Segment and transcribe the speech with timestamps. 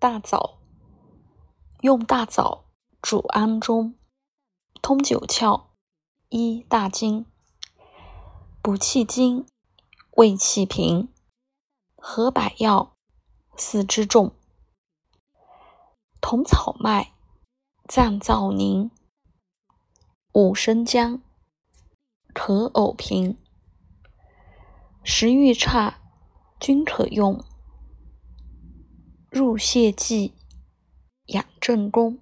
[0.00, 0.60] 大枣，
[1.80, 2.66] 用大枣
[3.02, 3.96] 煮安中，
[4.80, 5.70] 通九窍，
[6.28, 7.26] 医大经，
[8.62, 9.44] 补气经，
[10.12, 11.12] 胃气平，
[11.96, 12.94] 合百药，
[13.56, 14.36] 四肢重。
[16.20, 17.12] 同草麦，
[17.88, 18.92] 暂燥凝，
[20.32, 21.20] 五生姜，
[22.32, 23.36] 可呕平。
[25.02, 25.98] 食欲差，
[26.60, 27.44] 均可用。
[29.58, 30.34] 入泻剂，
[31.26, 32.18] 养正宫。